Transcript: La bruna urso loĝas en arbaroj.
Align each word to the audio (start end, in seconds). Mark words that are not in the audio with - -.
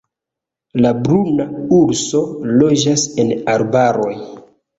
La 0.85 0.93
bruna 1.07 1.45
urso 1.81 2.23
loĝas 2.63 3.05
en 3.27 3.31
arbaroj. 3.55 4.17